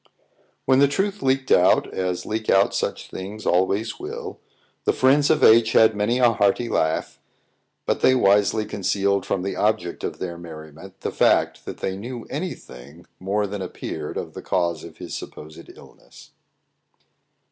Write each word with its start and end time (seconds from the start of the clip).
When 0.65 0.79
the 0.79 0.87
truth 0.87 1.21
leaked 1.21 1.51
out, 1.51 1.87
as 1.93 2.25
leak 2.25 2.49
out 2.49 2.73
such 2.73 3.07
things 3.11 3.45
always 3.45 3.99
will, 3.99 4.39
the 4.85 4.93
friends 4.93 5.29
of 5.29 5.43
H 5.43 5.73
had 5.73 5.95
many 5.95 6.17
a 6.17 6.31
hearty 6.31 6.69
laugh; 6.69 7.19
but 7.85 8.01
they 8.01 8.15
wisely 8.15 8.65
concealed 8.65 9.27
from 9.27 9.43
the 9.43 9.55
object 9.55 10.03
of 10.03 10.17
their 10.17 10.39
merriment 10.39 11.01
the 11.01 11.11
fact 11.11 11.65
that 11.65 11.81
they 11.81 11.95
knew 11.97 12.25
any 12.31 12.55
thing 12.55 13.05
more 13.19 13.45
than 13.45 13.61
appeared 13.61 14.17
of 14.17 14.33
the 14.33 14.41
cause 14.41 14.83
of 14.83 14.97
his 14.97 15.13
supposed 15.13 15.69
illness. 15.77 16.31